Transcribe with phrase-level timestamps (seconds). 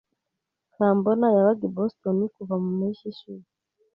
[0.73, 3.49] Kambona yabaga i Boston kuva mu mpeshyi ishize.